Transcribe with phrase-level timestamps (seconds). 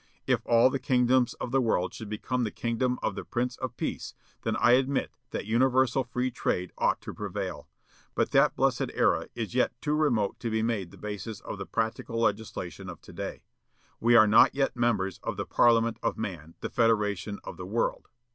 [0.25, 3.77] If all the kingdoms of the world should become the kingdom of the Prince of
[3.77, 7.69] Peace, then I admit that universal free trade ought to prevail.
[8.15, 11.67] But that blessed era is yet too remote to be made the basis of the
[11.67, 13.43] practical legislation of to day.
[13.99, 18.07] We are not yet members of 'the parliament of man, the federation of the world.'